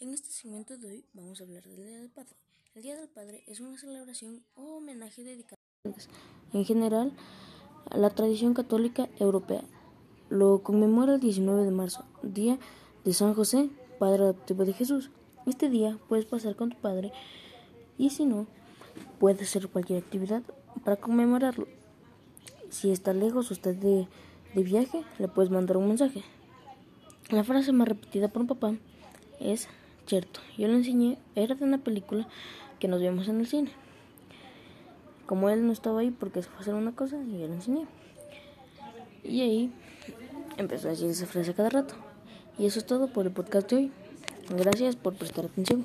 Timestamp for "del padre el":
1.98-2.82